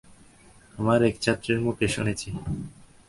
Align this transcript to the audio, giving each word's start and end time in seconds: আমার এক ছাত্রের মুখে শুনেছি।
আমার 0.77 0.99
এক 1.03 1.15
ছাত্রের 1.21 1.59
মুখে 1.61 1.87
শুনেছি। 1.87 2.29